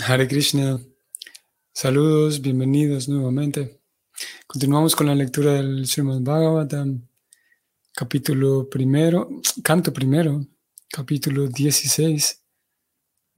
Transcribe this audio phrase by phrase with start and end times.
[0.00, 0.80] Hare Krishna.
[1.74, 3.78] Saludos, bienvenidos nuevamente.
[4.46, 7.06] Continuamos con la lectura del Srimad Bhagavatam,
[7.94, 9.28] capítulo primero,
[9.62, 10.46] canto primero,
[10.88, 12.42] capítulo 16,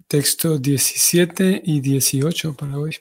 [0.06, 2.96] texto 17 y 18 para hoy.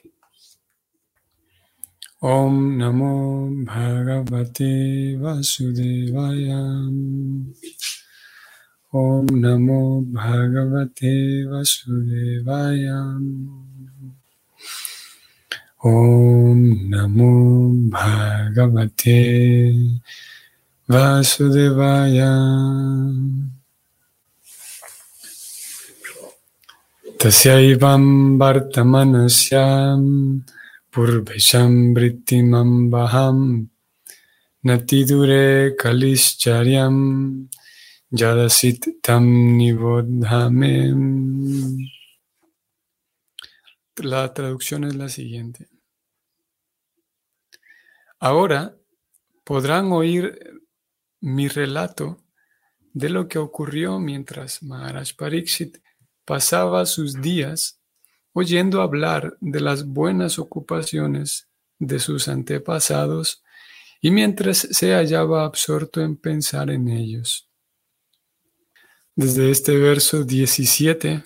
[2.18, 6.58] Om Namo Bhagavate Vasudevaya.
[8.94, 13.18] Om Namo Bhagavate Vasudevaya.
[15.82, 16.60] Om
[16.94, 19.98] Namo Bhagavate
[20.88, 22.34] Vasudevaya.
[27.18, 30.44] Tasyaivam Vartamanasyam
[30.92, 33.66] Purvesham Vrittimambaham
[34.64, 37.48] Natidure Kalischaryam
[38.16, 39.58] Yadasit Tam.
[43.96, 45.66] La traducción es la siguiente.
[48.20, 48.76] Ahora
[49.42, 50.38] podrán oír
[51.22, 52.18] mi relato
[52.92, 55.78] de lo que ocurrió mientras Maharaj Pariksit
[56.24, 57.80] pasaba sus días
[58.32, 61.48] oyendo hablar de las buenas ocupaciones
[61.80, 63.42] de sus antepasados
[64.00, 67.50] y mientras se hallaba absorto en pensar en ellos.
[69.16, 71.24] Desde este verso 17,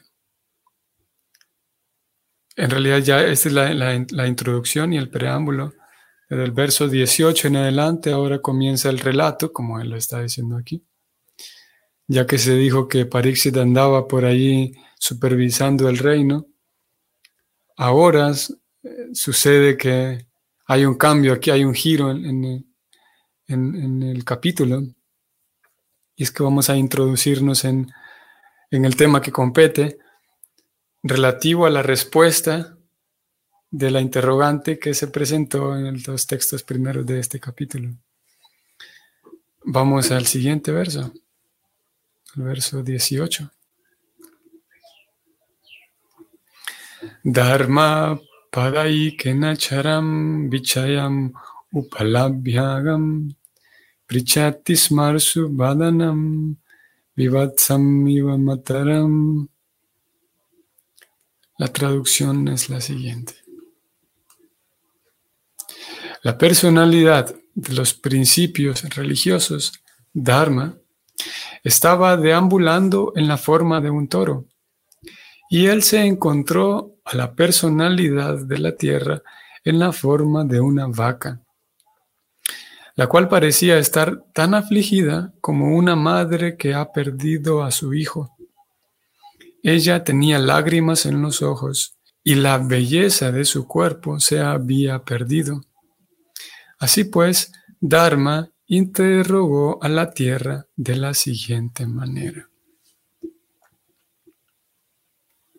[2.56, 5.72] en realidad ya esta es la, introducción y el preámbulo.
[6.28, 10.56] Desde el verso 18 en adelante, ahora comienza el relato, como él lo está diciendo
[10.56, 10.84] aquí.
[12.08, 16.46] Ya que se dijo que Parixit andaba por allí supervisando el reino,
[17.76, 20.26] ahora eh, sucede que
[20.66, 22.66] hay un cambio, aquí hay un giro en,
[23.46, 24.82] el capítulo,
[26.18, 27.92] y es que vamos a introducirnos en,
[28.72, 30.00] en el tema que compete
[31.00, 32.76] relativo a la respuesta
[33.70, 37.94] de la interrogante que se presentó en los textos primeros de este capítulo.
[39.62, 41.12] Vamos al siguiente verso,
[42.34, 43.52] el verso 18.
[47.22, 51.32] Dharma padai kenacharam vichayam
[51.70, 53.37] upalabhyagam
[54.08, 56.56] prichatismarsu badanam
[57.16, 57.82] vivatsam
[58.46, 59.48] mataram.
[61.58, 63.34] La traducción es la siguiente.
[66.22, 69.72] La personalidad de los principios religiosos,
[70.12, 70.76] Dharma,
[71.62, 74.46] estaba deambulando en la forma de un toro
[75.50, 79.22] y él se encontró a la personalidad de la tierra
[79.64, 81.40] en la forma de una vaca,
[82.98, 88.36] la cual parecía estar tan afligida como una madre que ha perdido a su hijo.
[89.62, 95.60] Ella tenía lágrimas en los ojos y la belleza de su cuerpo se había perdido.
[96.80, 102.50] Así pues, Dharma interrogó a la tierra de la siguiente manera.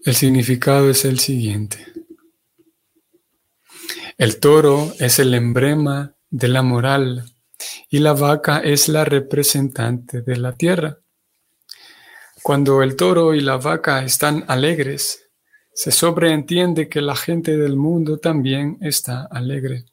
[0.03, 1.87] El significado es el siguiente.
[4.17, 7.25] El toro es el emblema de la moral
[7.89, 10.97] y la vaca es la representante de la tierra.
[12.41, 15.29] Cuando el toro y la vaca están alegres,
[15.73, 19.85] se sobreentiende que la gente del mundo también está alegre.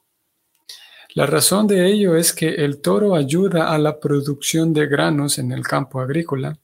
[1.15, 5.51] La razón de ello es que el toro ayuda a la producción de granos en
[5.51, 6.59] el campo agrícola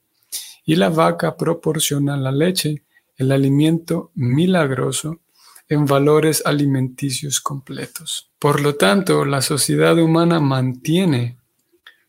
[0.65, 2.83] y la vaca proporciona la leche
[3.17, 5.19] el alimento milagroso
[5.73, 8.29] en valores alimenticios completos.
[8.39, 11.37] Por lo tanto, la sociedad humana mantiene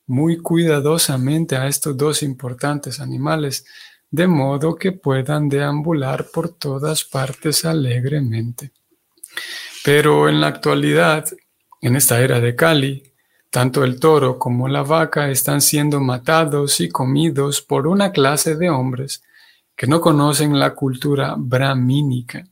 [0.06, 3.64] muy cuidadosamente a estos dos importantes animales,
[4.10, 8.70] de modo que puedan deambular por todas partes alegremente.
[9.84, 11.26] Pero en la actualidad,
[11.80, 13.02] en esta era de Cali,
[13.50, 18.68] tanto el toro como la vaca están siendo matados y comidos por una clase de
[18.68, 19.22] hombres
[19.76, 22.44] que no conocen la cultura brahmínica.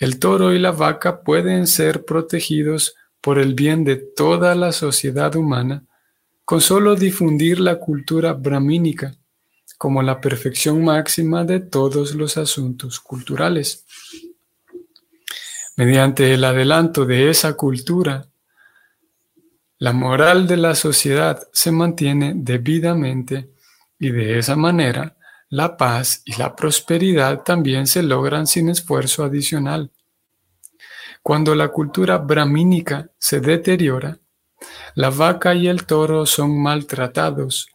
[0.00, 5.36] El toro y la vaca pueden ser protegidos por el bien de toda la sociedad
[5.36, 5.84] humana
[6.46, 9.14] con solo difundir la cultura brahmínica
[9.76, 13.84] como la perfección máxima de todos los asuntos culturales.
[15.76, 18.26] Mediante el adelanto de esa cultura,
[19.78, 23.50] la moral de la sociedad se mantiene debidamente
[23.98, 25.16] y de esa manera
[25.50, 29.90] la paz y la prosperidad también se logran sin esfuerzo adicional.
[31.22, 34.18] Cuando la cultura brahmínica se deteriora,
[34.94, 37.68] la vaca y el toro son maltratados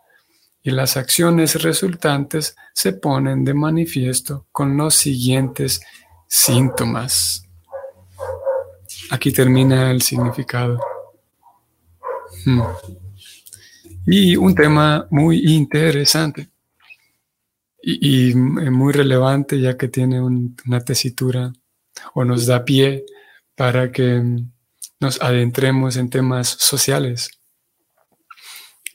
[0.63, 5.81] y las acciones resultantes se ponen de manifiesto con los siguientes
[6.27, 7.43] síntomas.
[9.11, 10.79] Aquí termina el significado.
[12.45, 12.61] Hmm.
[14.07, 16.54] Y un tema muy interesante
[17.87, 21.53] y, muy relevante ya que tiene una tesitura
[22.15, 23.05] o nos da pie
[23.55, 24.23] para que
[24.99, 27.29] nos adentremos en temas sociales.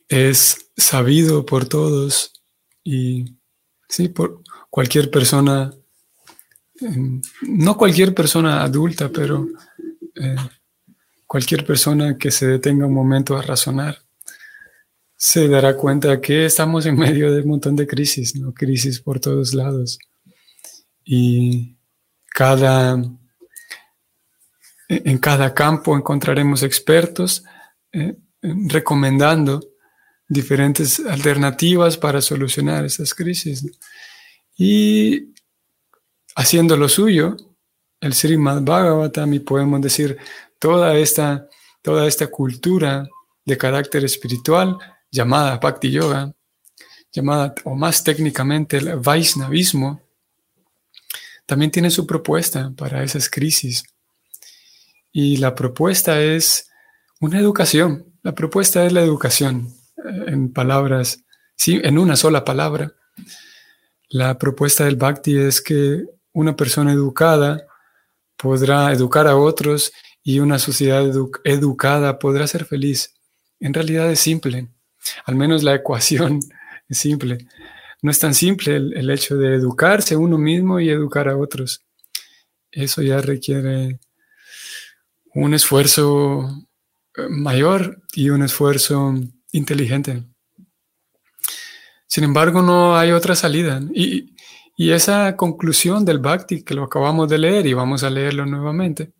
[0.09, 2.33] Es sabido por todos
[2.83, 3.37] y
[3.89, 5.73] sí, por cualquier persona,
[6.81, 9.47] em, no cualquier persona adulta, pero
[10.17, 10.37] eh,
[11.27, 13.99] cualquier persona que se detenga un momento a razonar
[15.23, 18.33] se dará cuenta que estamos en medio de un montón de crisis.
[18.55, 19.99] Crisis por todos lados.
[21.05, 21.77] Y
[22.35, 23.05] cada,
[24.89, 27.45] en cada campo encontraremos expertos
[27.93, 29.61] eh, recomendando
[30.27, 33.67] diferentes alternativas para solucionar esas crisis.
[34.57, 35.35] Y
[36.35, 37.37] haciendo lo suyo,
[38.01, 40.17] el Srimad Bhagavatam, y podemos decir
[40.59, 41.47] toda esta,
[41.83, 43.07] toda esta cultura
[43.45, 44.79] de carácter espiritual,
[45.11, 46.33] llamada Bhakti Yoga,
[47.12, 50.01] llamada o más técnicamente el Vaishnavismo,
[51.47, 53.83] también tiene su propuesta para esas crisis.
[55.12, 56.71] Y la propuesta es
[57.21, 58.07] una educación.
[58.23, 61.25] La propuesta es la educación, eh, en palabras,
[61.57, 62.93] sí, en una sola palabra.
[64.09, 67.67] La propuesta del Bhakti es que una persona educada
[68.37, 69.93] podrá educar a otros
[70.23, 71.05] y una sociedad
[71.45, 73.15] educada podrá ser feliz.
[73.59, 74.69] En realidad es simple.
[75.25, 76.41] Al menos la ecuación
[76.88, 77.47] es simple.
[78.02, 81.82] No es tan simple el, hecho de educarse uno mismo y educar a otros.
[82.70, 84.00] Eso ya requiere
[85.35, 86.49] un esfuerzo
[87.17, 89.14] eh, mayor y un esfuerzo
[89.52, 90.23] inteligente.
[92.06, 93.81] Sin embargo, no hay otra salida.
[93.93, 94.35] Y,
[94.76, 99.12] y, esa conclusión del Bhakti, que lo acabamos de leer y vamos a leerlo nuevamente,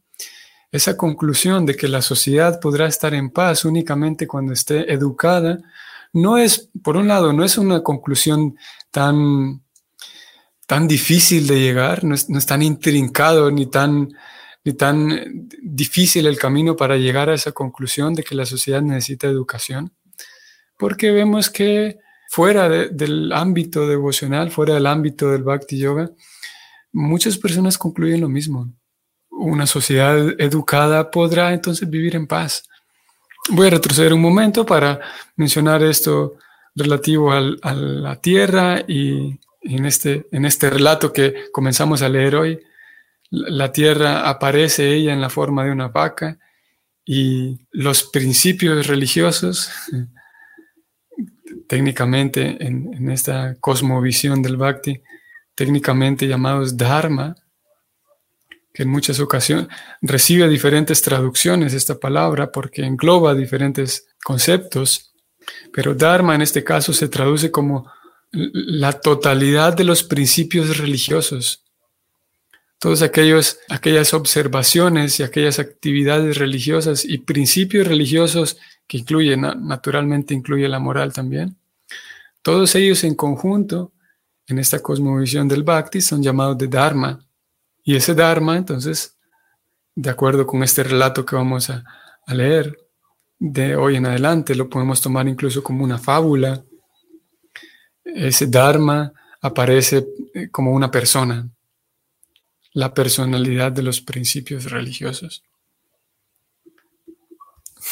[0.73, 5.59] esa conclusión de que la sociedad podrá estar en paz únicamente cuando esté educada,
[6.13, 8.57] no es, por un lado, no es una conclusión
[8.91, 9.63] tan,
[10.67, 14.09] tan difícil de llegar, no es, tan intrincado ni tan,
[14.65, 19.27] ni tan difícil el camino para llegar a esa conclusión de que la sociedad necesita
[19.27, 19.93] educación,
[20.77, 26.11] porque vemos que fuera del ámbito devocional, fuera del ámbito del Bhakti Yoga,
[26.93, 28.73] muchas personas concluyen lo mismo
[29.41, 32.69] una sociedad educada podrá entonces vivir en paz.
[33.51, 35.01] Voy a retroceder un momento para
[35.37, 36.37] mencionar esto
[36.75, 42.61] relativo a la tierra y en este, en este relato que comenzamos a leer hoy,
[43.31, 46.39] la tierra aparece ella en la forma de una vaca
[47.05, 49.71] y los principios religiosos,
[51.67, 55.01] técnicamente en, en esta cosmovisión del bhakti,
[55.55, 57.37] técnicamente llamados dharma,
[58.73, 59.69] que en muchas ocasiones
[60.01, 65.13] recibe diferentes traducciones esta palabra porque engloba diferentes conceptos,
[65.73, 67.91] pero Dharma en este caso se traduce como
[68.33, 71.65] la totalidad de los principios religiosos.
[72.79, 78.57] Todas aquellas observaciones y aquellas actividades religiosas y principios religiosos
[78.87, 81.57] que incluyen, naturalmente incluye la moral también.
[82.43, 83.93] Todos ellos en conjunto,
[84.47, 87.25] en esta cosmovisión del Bhakti, son llamados de Dharma.
[87.91, 89.19] Y ese Dharma, entonces,
[89.97, 91.83] de acuerdo con este relato que vamos a,
[92.29, 92.79] leer
[93.37, 96.65] de hoy en adelante, lo podemos tomar incluso como una fábula.
[98.05, 101.51] Ese Dharma aparece eh, como una persona,
[102.75, 105.43] la personalidad de los principios religiosos.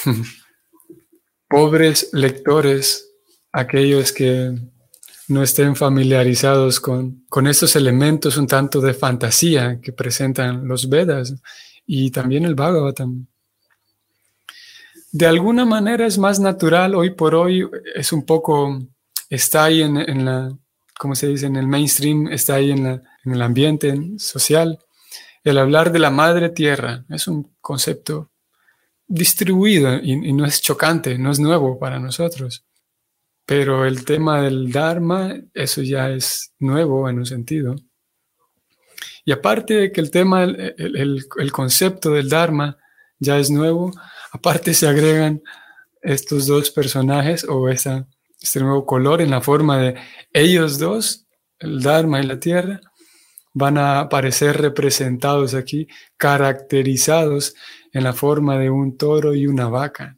[1.49, 3.11] Pobres lectores,
[3.51, 4.57] aquellos que
[5.29, 11.35] no estén familiarizados con, con estos elementos un tanto de fantasía que presentan los Vedas
[11.87, 13.27] y también el Bhagavatam.
[15.13, 18.79] De alguna manera es más natural, hoy por hoy es un poco,
[19.29, 20.55] está ahí en, la,
[20.99, 21.47] ¿cómo se dice?
[21.47, 24.79] En el mainstream, está ahí en, en el ambiente social.
[25.45, 28.31] El hablar de la madre tierra es un concepto
[29.07, 32.68] distribuido y no es chocante, no es nuevo para nosotros.
[33.49, 37.77] Pero el tema del Dharma, eso ya es nuevo en un sentido.
[39.25, 42.77] Y aparte de que el tema, el, concepto del Dharma
[43.19, 43.91] ya es nuevo,
[44.33, 45.43] aparte se agregan
[46.03, 48.07] estos dos personajes o esa,
[48.39, 49.95] este nuevo color en la forma de
[50.35, 51.27] ellos dos,
[51.59, 52.83] el Dharma y la Tierra,
[53.55, 55.89] van a aparecer representados aquí,
[56.19, 57.55] caracterizados
[57.95, 60.18] en la forma de un toro y una vaca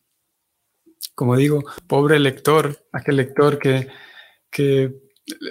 [1.20, 3.88] como digo, pobre lector, aquel lector que,
[4.50, 4.90] que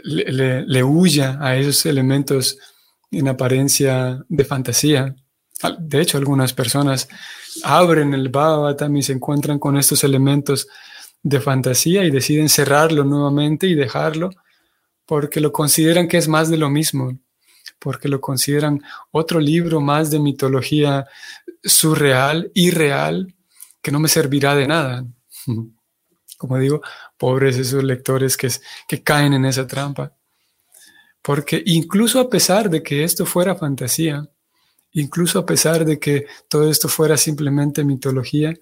[0.03, 2.57] le, huya a esos elementos
[3.11, 5.15] en apariencia de fantasía.
[5.77, 7.07] De hecho, algunas personas
[7.61, 10.67] abren el Bhagavatam y se encuentran con estos elementos
[11.21, 14.31] de fantasía y deciden cerrarlo nuevamente y dejarlo
[15.05, 17.15] porque lo consideran que es más de lo mismo,
[17.77, 21.05] porque lo consideran otro libro más de mitología
[21.63, 23.35] surreal, irreal,
[23.83, 25.05] que no me servirá de nada.
[26.38, 26.82] Como digo,
[27.18, 30.13] pobres esos lectores que, caen en esa trampa.
[31.22, 34.27] Porque incluso a pesar de que esto fuera fantasía,
[34.94, 38.53] incluso a pesar de que todo esto fuera simplemente mitología,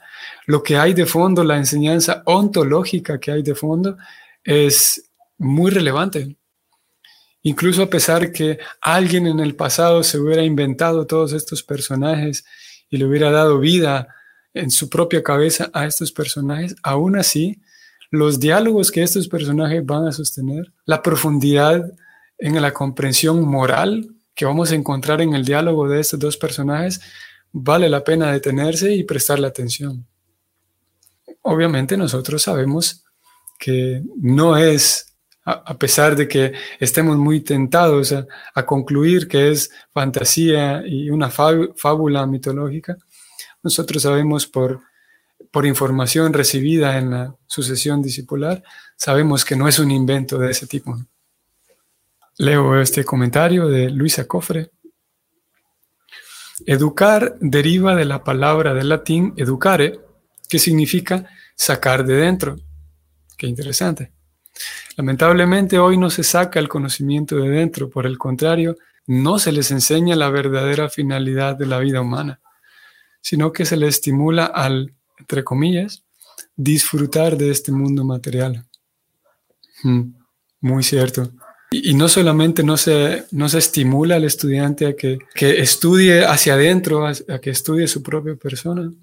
[0.47, 3.97] lo que hay de fondo, la enseñanza ontológica que hay de fondo,
[4.43, 6.35] es muy relevante.
[7.43, 12.43] Incluso a pesar que alguien en el pasado se hubiera inventado todos estos personajes
[12.89, 14.15] y le hubiera dado vida
[14.59, 17.61] en su propia cabeza a estos personajes, aún así,
[18.09, 21.91] los diálogos que estos personajes van a sostener, la profundidad
[22.37, 27.01] en la comprensión moral que vamos a encontrar en el diálogo de estos dos personajes,
[27.51, 30.05] vale la pena detenerse y prestarle atención.
[31.41, 33.03] Obviamente nosotros sabemos
[33.57, 40.83] que no es, a pesar de que estemos muy tentados a, concluir que es fantasía
[40.85, 42.95] y una fábula mitológica,
[43.67, 44.81] nosotros sabemos por,
[45.65, 48.63] información recibida en la sucesión discipular,
[48.95, 50.97] sabemos que no es un invento de ese tipo.
[52.37, 54.71] Leo este comentario de Luisa Cofre.
[56.65, 59.99] Educar deriva de la palabra del latín educare,
[60.47, 62.55] que significa sacar de dentro.
[63.35, 64.13] Qué interesante.
[64.95, 69.71] Lamentablemente hoy no se saca el conocimiento de dentro, por el contrario, no se les
[69.71, 72.39] enseña la verdadera finalidad de la vida humana,
[73.29, 76.05] sino que se les estimula al, entre comillas,
[76.55, 78.65] disfrutar de este mundo material.
[79.83, 80.13] Hmm,
[80.61, 81.33] muy cierto.
[81.69, 87.05] Y, no solamente no se, no se estimula al estudiante a que, estudie hacia adentro,
[87.05, 88.93] a, que estudie su propia persona,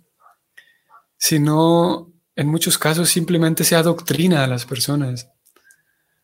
[1.19, 5.29] sino en muchos casos simplemente se adoctrina a las personas.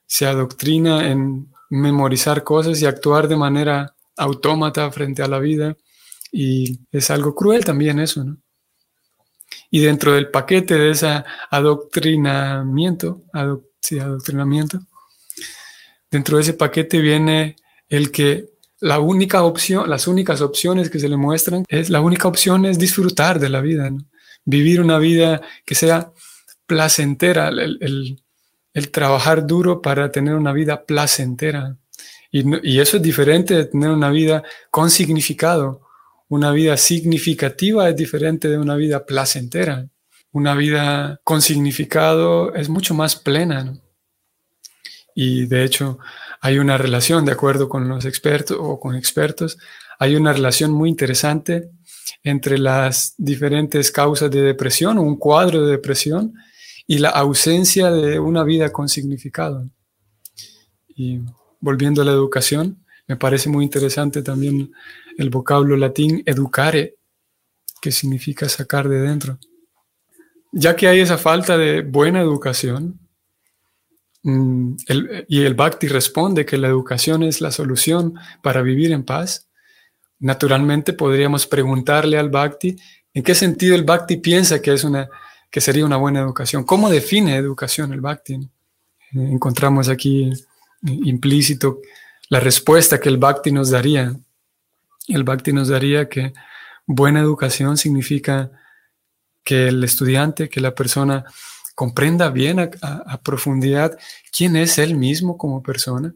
[0.06, 5.76] Se adoctrina en memorizar cosas y actuar de manera autómata frente a la vida.
[6.32, 8.38] Y es algo cruel también eso, ¿no?
[9.70, 13.22] Y dentro del paquete de ese adoctrinamiento,
[13.80, 14.80] sí, adoctrinamiento,
[16.10, 17.56] dentro de ese paquete viene
[17.88, 22.28] el que la única opción, las únicas opciones que se le muestran, es la única
[22.28, 23.90] opción es disfrutar de la vida,
[24.44, 26.12] vivir una vida que sea
[26.66, 28.22] placentera, el,
[28.90, 31.76] trabajar duro para tener una vida placentera.
[32.30, 35.82] Y, y, eso es diferente de tener una vida con significado.
[36.30, 39.88] Una vida significativa es diferente de una vida placentera.
[40.30, 43.76] Una vida con significado es mucho más plena.
[45.12, 45.98] Y de hecho
[46.40, 49.58] hay una relación, de acuerdo con los expertos o con expertos,
[49.98, 51.68] hay una relación muy interesante
[52.22, 56.34] entre las diferentes causas de depresión o un cuadro de depresión
[56.86, 59.68] y la ausencia de una vida con significado.
[60.86, 61.22] Y
[61.58, 64.70] volviendo a la educación, me parece muy interesante también
[65.20, 66.96] el vocablo latín educare,
[67.80, 69.38] que significa sacar de dentro.
[70.52, 72.98] Ya que hay esa falta de buena educación,
[74.22, 74.74] Mm,
[75.28, 79.48] y el Bhakti responde que la educación es la solución para vivir en paz,
[80.18, 82.76] naturalmente podríamos preguntarle al Bhakti
[83.14, 85.08] en qué sentido el Bhakti piensa que, es una,
[85.50, 86.64] que sería una buena educación.
[86.64, 88.38] ¿Cómo define educación el Bhakti?
[89.12, 90.30] Encontramos aquí
[90.82, 91.80] implícito
[92.28, 94.14] la respuesta que el Bhakti nos daría.
[95.08, 96.32] El Bhakti nos daría que
[96.86, 98.50] buena educación significa
[99.44, 101.24] que el estudiante, que la persona
[101.74, 103.98] comprenda bien a, profundidad
[104.36, 106.14] quién es él mismo como persona,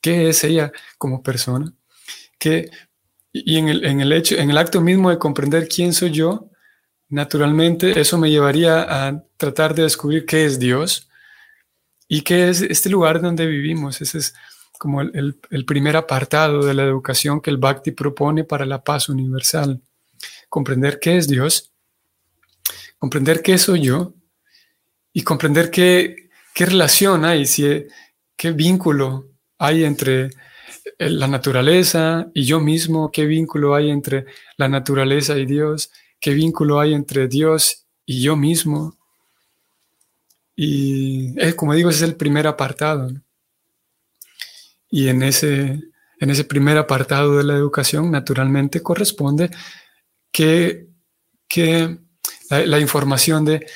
[0.00, 1.72] qué es ella como persona,
[2.38, 2.70] que,
[3.32, 6.50] y en el, en el, hecho, en el acto mismo de comprender quién soy yo,
[7.08, 11.08] naturalmente eso me llevaría a tratar de descubrir qué es Dios
[12.08, 14.00] y qué es este lugar donde vivimos.
[14.00, 14.34] Ese es
[14.78, 19.08] como el, el primer apartado de la educación que el Bhakti propone para la paz
[19.08, 19.80] universal.
[20.48, 21.72] Comprender qué es Dios,
[22.98, 24.14] comprender qué soy yo
[25.12, 27.44] y comprender qué, qué relación hay,
[28.36, 30.26] qué vínculo hay entre
[30.98, 35.90] eh, la naturaleza y yo mismo, qué vínculo hay entre la naturaleza y Dios,
[36.20, 38.96] qué vínculo hay entre Dios y yo mismo.
[40.54, 43.10] Y es, como digo, ese es el primer apartado.
[44.90, 45.80] Y en ese,
[46.20, 49.50] en ese primer apartado de la educación, naturalmente corresponde
[50.32, 50.86] que,
[51.48, 51.98] que
[52.50, 53.66] la información de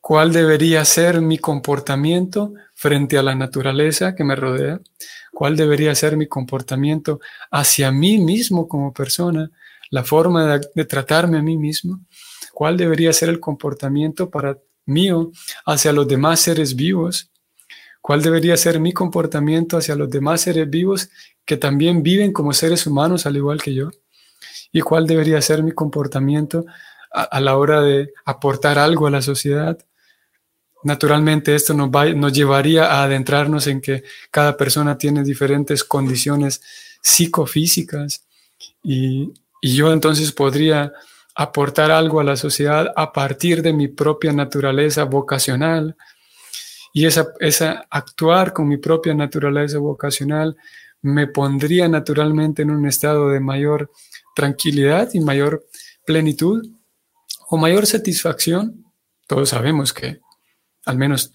[0.00, 4.80] cuál debería ser mi comportamiento frente a la naturaleza que me rodea,
[5.32, 9.50] cuál debería ser mi comportamiento hacia mí mismo como persona,
[9.90, 12.00] la forma de, tratarme a mí mismo,
[12.52, 15.32] cuál debería ser el comportamiento para mío
[15.64, 17.30] hacia los demás seres vivos,
[18.04, 21.08] cuál debería ser mi comportamiento hacia los demás seres vivos
[21.46, 23.88] que también viven como seres humanos al igual que yo,
[24.72, 26.66] y cuál debería ser mi comportamiento
[27.10, 29.78] a, la hora de aportar algo a la sociedad.
[30.82, 36.60] Naturalmente esto nos, llevaría a adentrarnos en que cada persona tiene diferentes condiciones
[37.00, 38.26] psicofísicas
[38.82, 39.32] y
[39.62, 40.92] yo entonces podría
[41.34, 45.96] aportar algo a la sociedad a partir de mi propia naturaleza vocacional
[46.96, 50.56] y esa, esa actuar con mi propia naturaleza vocacional
[51.02, 53.90] me pondría naturalmente en un estado de mayor
[54.36, 55.66] tranquilidad y mayor
[56.06, 56.64] plenitud
[57.48, 58.84] o mayor satisfacción.
[59.26, 60.20] Todos sabemos que,
[60.86, 61.32] al menos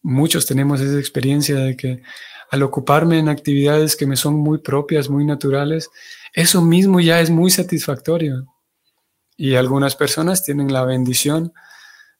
[0.00, 2.02] muchos tenemos esa experiencia de que
[2.50, 5.90] al ocuparme en actividades que me son muy propias, muy naturales,
[6.32, 8.46] eso mismo ya es muy satisfactorio.
[9.36, 11.52] Y algunas personas tienen la bendición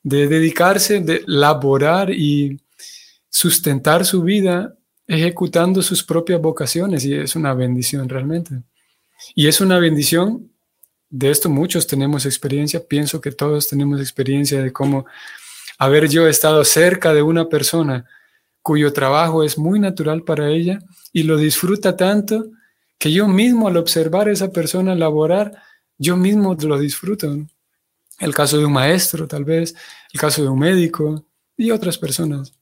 [0.02, 2.61] de dedicarse, de laborar y
[3.32, 8.62] sustentar su vida ejecutando sus propias vocaciones y es una bendición realmente.
[9.34, 10.50] Y es una bendición,
[11.08, 15.06] de esto muchos tenemos experiencia, pienso que todos tenemos experiencia de cómo
[15.78, 18.04] haber yo estado cerca de una persona
[18.60, 20.78] cuyo trabajo es muy natural para ella
[21.12, 22.50] y lo disfruta tanto
[22.98, 25.52] que yo mismo al observar a esa persona laborar,
[25.98, 27.34] yo mismo lo disfruto.
[28.20, 29.74] El caso de un maestro, tal vez,
[30.12, 31.24] el caso de un médico
[31.56, 32.52] y otras personas.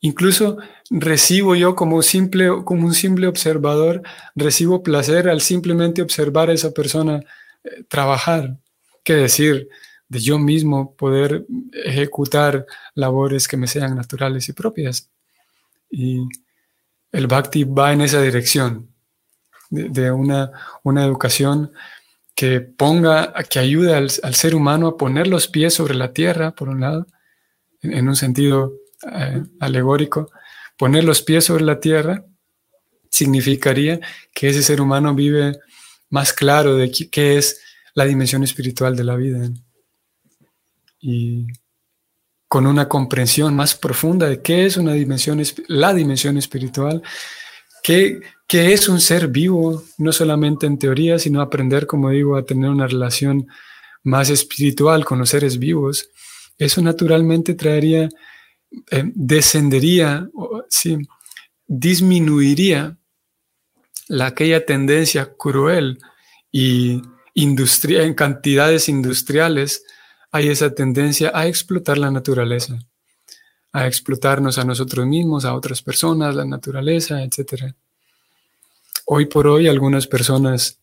[0.00, 0.58] Incluso
[0.90, 4.02] recibo yo como, simple, como un simple observador,
[4.34, 7.22] recibo placer al simplemente observar a esa persona
[7.64, 8.58] eh, trabajar.
[9.02, 9.68] ¿Qué decir?
[10.08, 15.10] De yo mismo poder ejecutar labores que me sean naturales y propias.
[15.90, 16.20] Y
[17.12, 18.90] el bhakti va en esa dirección,
[19.70, 20.52] de, una,
[20.84, 21.72] una, educación
[22.36, 26.68] que ponga, que ayude al, ser humano a poner los pies sobre la tierra, por
[26.68, 27.06] un lado,
[27.82, 28.74] en un sentido
[29.12, 30.30] eh, alegórico,
[30.76, 32.24] poner los pies sobre la tierra
[33.10, 34.00] significaría
[34.34, 35.58] que ese ser humano vive
[36.10, 37.60] más claro de qué es
[37.94, 39.50] la dimensión espiritual de la vida
[41.00, 41.46] y
[42.48, 47.02] con una comprensión más profunda de qué es una dimensión, la dimensión espiritual,
[47.82, 52.44] qué, qué es un ser vivo, no solamente en teoría, sino aprender, como digo, a
[52.44, 53.46] tener una relación
[54.04, 56.08] más espiritual con los seres vivos.
[56.56, 58.08] Eso naturalmente traería
[58.90, 60.28] eh, descendería,
[60.68, 60.98] sí,
[61.66, 62.96] disminuiría
[64.08, 65.98] la, aquella tendencia cruel
[66.52, 67.02] y
[67.34, 69.84] industria, en cantidades industriales,
[70.30, 72.78] hay esa tendencia a explotar la naturaleza,
[73.72, 77.74] a explotarnos a nosotros mismos, a otras personas, la naturaleza, etc.
[79.06, 80.80] Hoy por hoy algunas personas,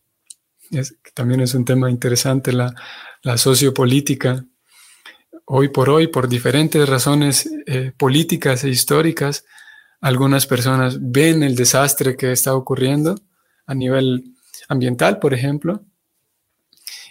[1.14, 2.74] también es un tema interesante, la,
[3.22, 4.44] la sociopolítica,
[5.46, 9.44] hoy por hoy, por diferentes razones eh, políticas e históricas,
[10.00, 13.18] algunas personas ven el desastre que está ocurriendo
[13.66, 14.24] a nivel
[14.68, 15.84] ambiental, por ejemplo,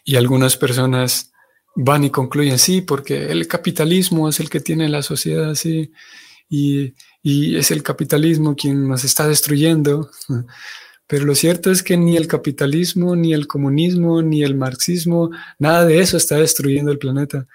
[0.04, 1.32] y algunas personas
[1.76, 5.91] van y concluyen, sí, porque el capitalismo es el que tiene la sociedad así,
[6.50, 6.93] y,
[7.24, 10.12] y es el capitalismo quien nos está destruyendo.
[11.08, 15.86] Pero lo cierto es que ni el capitalismo, ni el comunismo, ni el marxismo, nada
[15.86, 17.48] de eso está destruyendo el planeta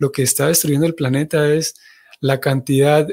[0.00, 1.74] lo que está destruyendo el planeta es
[2.20, 3.06] la cantidad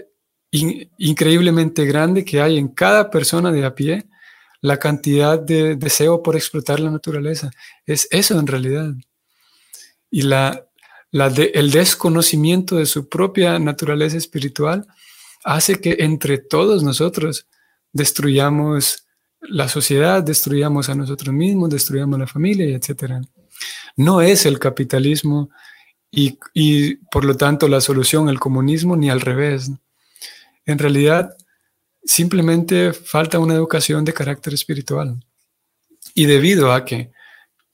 [0.49, 4.07] increíblemente grande que hay en cada persona de a pie,
[4.61, 7.51] la cantidad de deseo por explotar la naturaleza.
[7.85, 8.93] Es eso en realidad.
[10.09, 14.87] Y el desconocimiento de su propia naturaleza espiritual
[15.43, 17.47] hace que entre todos nosotros
[17.91, 19.05] destruyamos
[19.41, 23.15] la sociedad, destruyamos a nosotros mismos, destruyamos la familia, etc.
[23.97, 25.49] No es el capitalismo
[26.11, 29.69] y, por lo tanto la solución el comunismo ni al revés.
[30.65, 31.35] En realidad,
[32.03, 35.19] simplemente falta una educación de carácter espiritual.
[36.13, 37.11] Y debido a que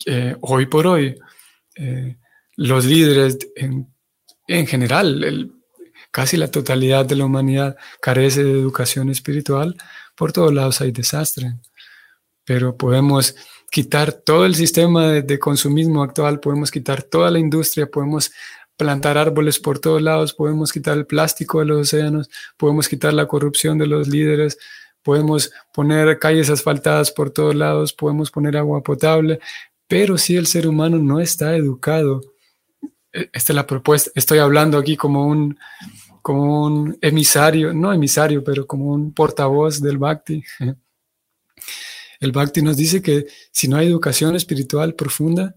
[0.05, 1.19] eh, hoy por hoy
[1.75, 2.17] eh,
[2.55, 3.87] los líderes en,
[4.47, 5.51] en general,
[6.11, 9.75] casi la totalidad de la humanidad carece de educación espiritual,
[10.15, 11.53] por todos lados hay desastre.
[12.45, 13.35] Pero podemos
[13.73, 18.31] quitar todo el sistema de, consumismo actual, podemos quitar toda la industria, podemos
[18.77, 23.27] plantar árboles por todos lados, podemos quitar el plástico de los océanos, podemos quitar la
[23.27, 24.59] corrupción de los líderes,
[25.01, 29.39] podemos poner calles asfaltadas por todos lados, podemos poner agua potable,
[29.87, 32.21] pero si el ser humano no está educado,
[33.11, 35.57] e, esta es la propuesta, estoy hablando aquí como un,
[36.21, 40.43] como un emisario, no emisario, pero como un portavoz del Bhakti.
[42.19, 45.55] El Bhakti nos dice que si no hay educación espiritual profunda,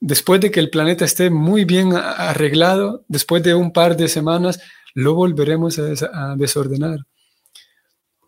[0.00, 4.60] después de que el planeta esté muy bien arreglado, después de un par de semanas,
[4.94, 7.00] lo volveremos a, desordenar.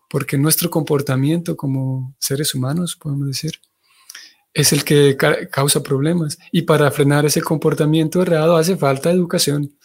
[0.09, 3.59] Porque nuestro comportamiento como seres humanos, podemos decir,
[4.53, 5.17] es el que
[5.51, 6.37] causa problemas.
[6.51, 9.77] Y para frenar ese comportamiento errado hace falta educación.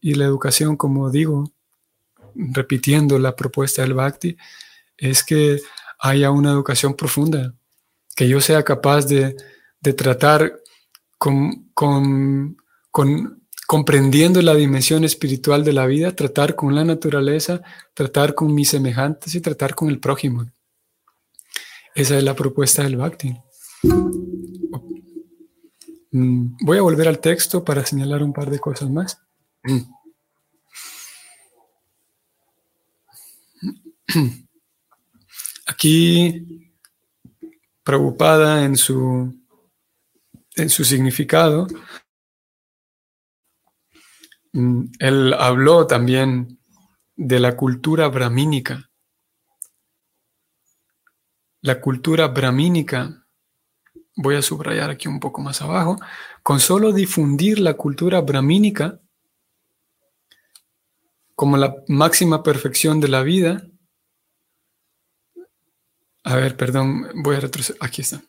[0.00, 1.52] Y la educación, como digo,
[2.34, 4.36] repitiendo la propuesta del Bhakti,
[4.96, 5.60] es que
[6.02, 7.54] haya una educación profunda,
[8.16, 9.36] que yo sea capaz de,
[9.96, 10.60] tratar
[11.16, 12.56] con, con,
[13.68, 17.62] comprendiendo la dimensión espiritual de la vida, tratar con la naturaleza,
[17.94, 20.44] tratar con mis semejantes y tratar con el prójimo.
[21.94, 23.36] Esa es la propuesta del Bhakti.
[26.10, 29.18] Mm, voy a volver al texto para señalar un par de cosas más.
[35.66, 36.72] Aquí,
[37.82, 39.34] preocupada en su,
[40.54, 41.66] en su significado,
[44.52, 46.58] mm, él habló también
[47.16, 48.90] de la cultura brahmínica.
[51.60, 53.24] La cultura brahmínica,
[54.16, 55.96] voy a subrayar aquí un poco más abajo,
[56.42, 58.98] con solo difundir la cultura brahmínica
[61.34, 63.66] como la máxima perfección de la vida,
[66.24, 67.78] a ver, perdón, voy a retroceder.
[67.80, 68.22] Aquí está.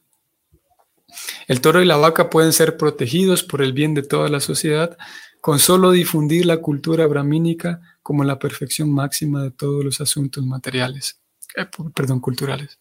[1.48, 4.98] El toro y la vaca pueden ser protegidos por el bien de toda la sociedad
[5.44, 11.20] con solo difundir la cultura brahmínica como la perfección máxima de todos los asuntos materiales,
[11.58, 12.80] eh, perdón, culturales.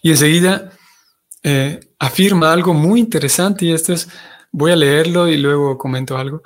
[0.00, 0.70] Y enseguida
[1.42, 4.08] eh, afirma algo muy interesante y esto es,
[4.52, 6.42] voy a leerlo y luego comento algo.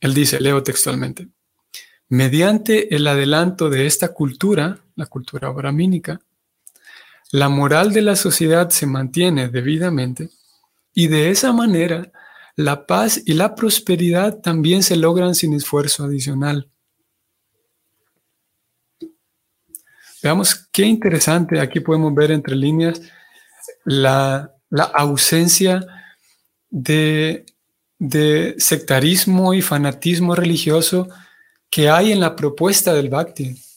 [0.00, 1.28] Él dice, leo textualmente,
[2.08, 6.20] mediante el adelanto de esta cultura, la cultura brahmínica,
[7.30, 10.30] la moral de la sociedad se mantiene debidamente
[10.92, 12.10] y de esa manera
[12.56, 16.68] la paz y la prosperidad también se logran sin esfuerzo adicional.
[20.20, 23.00] Veamos qué interesante, aquí podemos ver entre líneas
[23.84, 24.52] la,
[24.94, 25.80] ausencia
[26.70, 27.46] de,
[28.00, 31.08] de sectarismo y fanatismo religioso
[31.70, 33.67] que hay en la propuesta del Bhakti.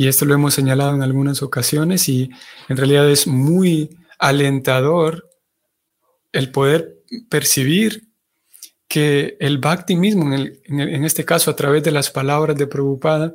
[0.00, 2.30] Y esto lo hemos señalado en algunas ocasiones y
[2.70, 5.28] en realidad es muy alentador
[6.32, 8.08] el poder percibir
[8.88, 13.34] que el Bhakti mismo, en, este caso a través de las palabras de Prabhupada,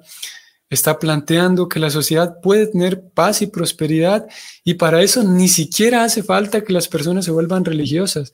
[0.67, 4.25] está planteando que la sociedad puede tener paz y prosperidad
[4.63, 8.34] y para eso ni siquiera hace falta que las personas se vuelvan religiosas.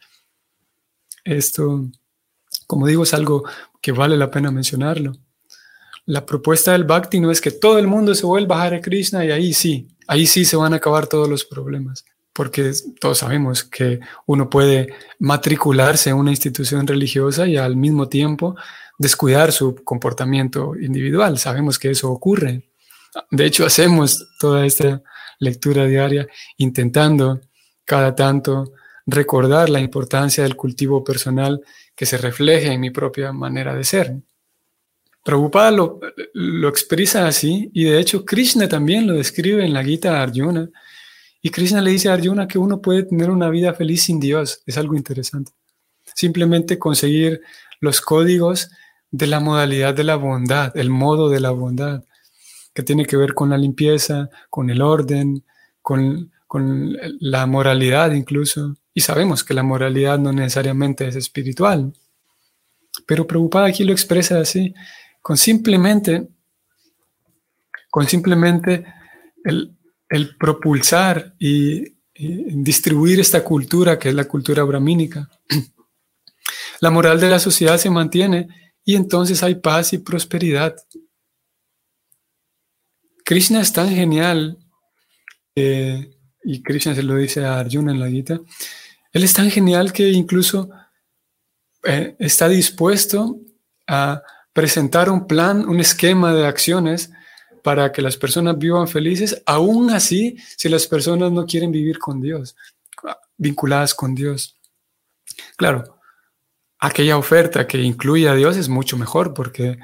[1.25, 1.91] Esto,
[2.65, 3.43] como digo, es algo
[3.81, 5.17] que vale la pena mencionarlo.
[6.05, 9.31] La propuesta del Bhakti no es que todo el mundo se vuelva Hare Krishna y
[9.31, 13.99] ahí sí, ahí sí se van a acabar todos los problemas, porque todos sabemos que
[14.25, 18.55] uno puede matricularse en una institución religiosa y al mismo tiempo
[18.97, 21.37] descuidar su comportamiento individual.
[21.37, 22.69] Sabemos que eso ocurre.
[23.29, 25.01] De hecho, hacemos toda esta
[25.39, 27.41] lectura diaria intentando
[27.85, 28.73] cada tanto
[29.05, 31.61] recordar la importancia del cultivo personal
[31.95, 34.15] que se refleje en mi propia manera de ser.
[35.23, 40.23] Prabhupada lo, expresa así y de hecho Krishna también lo describe en la Gita a
[40.23, 40.69] Arjuna.
[41.43, 44.63] Y Krishna le dice a Arjuna que uno puede tener una vida feliz sin Dios.
[44.65, 45.51] Es algo interesante.
[46.15, 47.41] Simplemente conseguir
[47.79, 48.69] los códigos
[49.11, 52.03] de la modalidad de la bondad, el modo de la bondad,
[52.73, 55.43] que tiene que ver con la limpieza, con el orden,
[55.81, 58.75] con, con la moralidad incluso.
[58.93, 61.93] Y sabemos que la moralidad no necesariamente es espiritual.
[63.05, 64.73] Pero Prabhupada aquí lo expresa así
[65.21, 66.27] con simplemente,
[67.89, 68.85] con simplemente
[69.43, 69.77] el,
[70.37, 75.27] propulsar y, distribuir esta cultura que es la cultura brahmínica.
[76.79, 78.47] La moral de la sociedad se mantiene
[78.83, 80.75] y entonces hay paz y prosperidad.
[83.23, 84.57] Krishna es tan genial,
[85.55, 86.11] eh,
[86.43, 88.39] y Krishna se lo dice a Arjuna en la Gita,
[89.13, 90.69] él es tan genial que incluso
[91.83, 93.39] eh, está dispuesto
[93.87, 94.21] a
[94.53, 97.11] presentar un plan, un esquema de acciones
[97.63, 102.19] para que las personas vivan felices, aún así si las personas no quieren vivir con
[102.19, 102.55] Dios,
[103.37, 104.57] vinculadas con Dios.
[105.55, 105.99] Claro,
[106.79, 109.77] aquella oferta que incluye a Dios es mucho mejor porque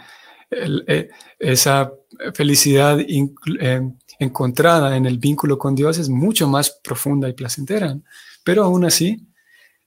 [0.50, 1.92] eh, esa
[2.34, 3.82] felicidad eh,
[4.20, 7.98] encontrada en el vínculo con Dios es mucho más profunda y placentera.
[8.44, 9.28] Pero aún así,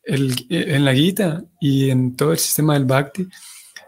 [0.04, 3.28] en la Gita y en todo el sistema del Bhakti,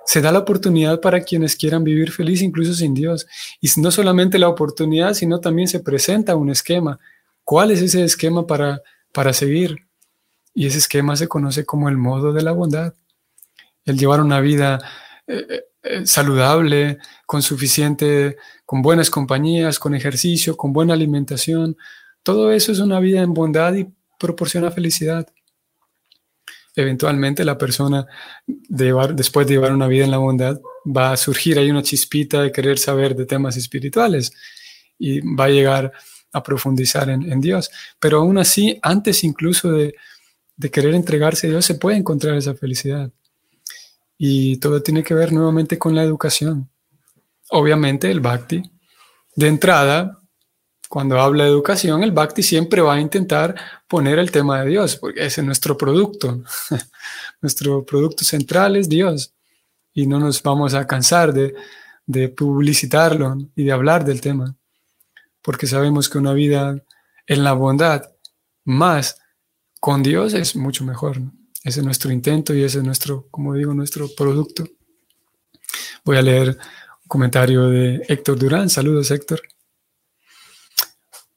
[0.05, 3.27] se da la oportunidad para quienes quieran vivir feliz incluso sin Dios.
[3.61, 6.99] Y no solamente la oportunidad, sino también se presenta un esquema.
[7.45, 9.87] ¿Cuál es ese esquema para, para seguir?
[10.55, 12.95] Y ese esquema se conoce como el modo de la bondad.
[13.85, 14.81] El llevar una vida
[15.27, 21.77] eh, eh, eh, saludable, con suficiente, con buenas compañías, con ejercicio, con buena alimentación.
[22.23, 23.89] Todo eso es una vida en bondad y
[24.19, 25.27] proporciona felicidad
[26.75, 28.07] eventualmente la persona,
[28.47, 32.53] después de llevar una vida en la bondad, va a surgir ahí una chispita de
[32.53, 34.33] querer saber de temas espirituales
[34.99, 35.93] y va a llegar
[36.33, 37.71] a profundizar en, Dios.
[38.01, 39.95] Pero aún así, antes incluso de,
[40.57, 43.11] de querer entregarse a Dios, se puede encontrar esa felicidad.
[44.17, 46.71] Y todo tiene que ver nuevamente con la educación.
[47.51, 48.63] Obviamente el bhakti,
[49.37, 50.22] de entrada,
[50.93, 53.57] cuando habla de educación, el Bhakti siempre va a intentar
[53.89, 56.43] poner el tema de Dios, porque ese es nuestro producto.
[57.41, 59.33] nuestro producto central es Dios.
[59.95, 61.55] Y no nos vamos a cansar de,
[62.05, 64.55] de publicitarlo y de hablar del tema,
[65.41, 66.79] porque sabemos que una vida
[67.27, 68.03] en la bondad
[68.65, 69.19] más
[69.81, 71.23] con Dios es mucho mejor.
[71.65, 74.69] Ese es nuestro intento y ese es nuestro, como digo, nuestro producto.
[76.05, 78.69] Voy a leer un comentario de Héctor Durán.
[78.69, 79.41] Saludos, Héctor.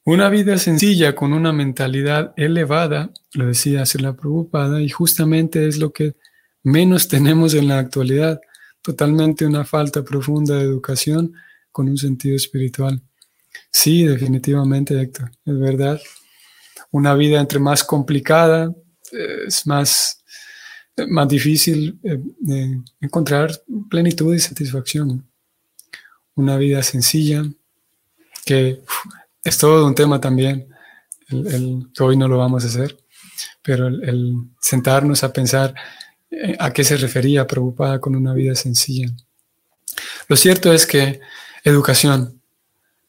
[0.08, 5.92] Una vida sencilla con una mentalidad elevada, lo decía la Prabhupada, y justamente es lo
[5.92, 6.16] que
[6.62, 8.40] menos tenemos en la actualidad,
[8.84, 11.34] totalmente una falta profunda de educación
[11.72, 13.02] con un sentido espiritual.
[13.72, 16.00] Sí, definitivamente, Héctor, es verdad.
[16.92, 18.72] Una vida entre más complicada,
[19.12, 20.24] es más,
[21.08, 25.28] más difícil eh, encontrar plenitud y satisfacción.
[26.36, 27.44] Una vida sencilla
[28.46, 28.84] que
[29.46, 30.68] es todo un tema también,
[31.30, 32.98] el, que hoy no lo vamos a hacer,
[33.62, 35.74] pero el, sentarnos a pensar
[36.32, 39.08] eh, a qué se refería preocupada con una vida sencilla.
[40.28, 41.22] Lo cierto es que
[41.64, 42.42] educación,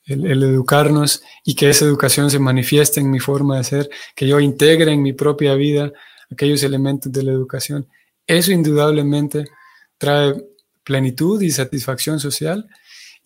[0.04, 4.26] el, el, educarnos y que esa educación se manifieste en mi forma de ser, que
[4.26, 5.90] yo integre en mi propia vida
[6.30, 7.88] aquellos elementos de la educación,
[8.26, 9.46] eso indudablemente
[9.96, 10.34] trae
[10.84, 12.68] plenitud y satisfacción social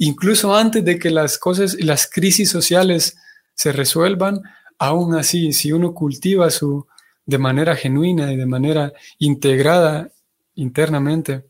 [0.00, 3.16] incluso antes de que las cosas, las crisis sociales
[3.54, 4.40] se resuelvan,
[4.78, 6.86] aún así, si uno cultiva su
[7.26, 10.10] de manera genuina y de manera integrada
[10.54, 11.44] internamente,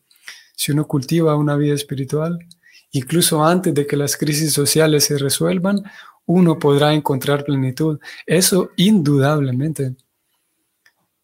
[0.56, 2.38] si uno cultiva una vida espiritual,
[2.90, 5.84] incluso antes de que las crisis sociales se resuelvan,
[6.26, 8.00] uno podrá encontrar plenitud.
[8.26, 9.94] Eso indudablemente.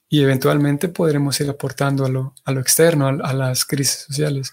[0.09, 4.53] Y eventualmente podremos ir aportando a lo, a lo externo, a, a las crisis sociales.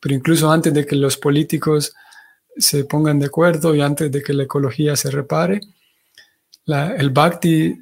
[0.00, 1.94] Pero incluso antes de que los políticos
[2.60, 5.60] se pongan de acuerdo y antes de que la ecología se repare.
[6.66, 7.78] el Bhakti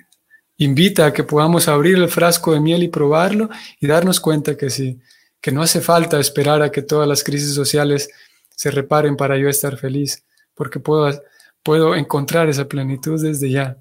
[0.59, 3.49] invita a que podamos abrir el frasco de miel y probarlo
[3.81, 4.99] y darnos cuenta que sí,
[5.41, 8.11] que no hace falta esperar a que todas las crisis sociales
[8.51, 11.23] se reparen para yo estar feliz, porque puedo,
[11.63, 13.77] puedo encontrar esa plenitud desde ya.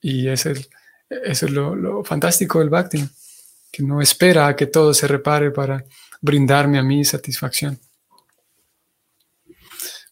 [0.00, 0.66] Y es el,
[1.08, 3.04] eso es lo, lo fantástico del Bhakti,
[3.70, 5.84] que no espera a que todo se repare para
[6.20, 7.78] brindarme a mí satisfacción.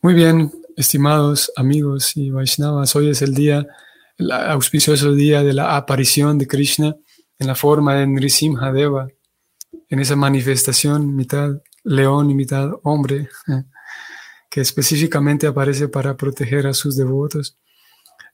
[0.01, 3.67] Muy bien, estimados amigos y Vaishnavas, hoy es el día,
[4.17, 6.95] el auspicioso día de la aparición de Krishna
[7.37, 9.09] en la forma de Nrisimha Deva,
[9.89, 11.51] en esa manifestación mitad
[11.83, 13.29] león y mitad hombre,
[14.51, 17.59] que específicamente aparece para proteger a sus devotos.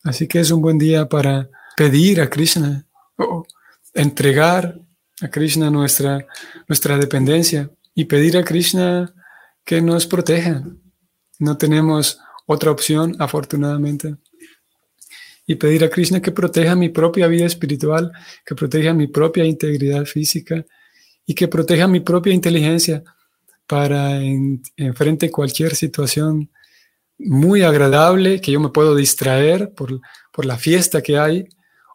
[0.02, 1.48] Así que es un buen día para
[1.78, 3.46] pedir a Krishna, o
[3.94, 4.78] entregar
[5.22, 6.26] a Krishna nuestra,
[6.68, 9.14] nuestra dependencia y pedir a Krishna
[9.64, 10.62] que nos proteja,
[11.38, 14.16] no tenemos otra opción, afortunadamente.
[15.46, 18.12] Y pedir a Krishna que proteja mi propia vida espiritual,
[18.44, 20.64] que proteja mi propia integridad física
[21.26, 23.02] y que proteja mi propia inteligencia
[23.66, 24.20] para
[24.76, 26.50] enfrente cualquier situación
[27.18, 30.00] muy agradable que yo me puedo distraer por,
[30.32, 31.48] por la fiesta que hay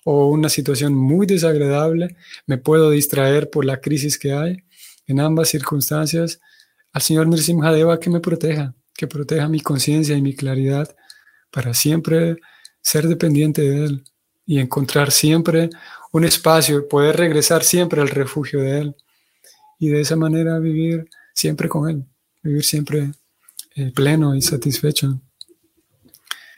[0.06, 2.16] o una situación muy desagradable,
[2.48, 4.64] me puedo distraer por la crisis que hay.
[5.06, 6.40] En ambas circunstancias,
[6.94, 10.94] al Señor Nrsimhadeva que me proteja que proteja mi conciencia y mi claridad
[11.52, 12.36] para siempre
[12.82, 14.04] ser dependiente de Él
[14.46, 15.70] y encontrar siempre
[16.12, 18.96] un espacio, poder regresar siempre al refugio de Él
[19.80, 22.04] y de esa manera vivir siempre con Él,
[22.44, 23.14] vivir siempre
[23.76, 25.22] eh, pleno y satisfecho.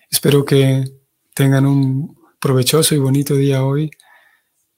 [0.10, 0.84] Espero que
[1.36, 3.92] tengan un provechoso y bonito día hoy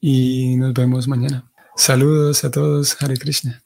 [0.01, 1.49] y nos vemos mañana.
[1.77, 3.62] Saludos a todos, Hare Krishna.